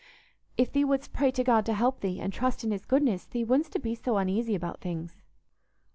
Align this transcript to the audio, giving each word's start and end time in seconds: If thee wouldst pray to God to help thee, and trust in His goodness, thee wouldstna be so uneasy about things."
If 0.57 0.71
thee 0.71 0.83
wouldst 0.83 1.13
pray 1.13 1.29
to 1.29 1.43
God 1.43 1.63
to 1.67 1.75
help 1.75 1.99
thee, 1.99 2.19
and 2.19 2.33
trust 2.33 2.63
in 2.63 2.71
His 2.71 2.85
goodness, 2.87 3.25
thee 3.27 3.45
wouldstna 3.45 3.83
be 3.83 3.93
so 3.93 4.17
uneasy 4.17 4.55
about 4.55 4.81
things." 4.81 5.21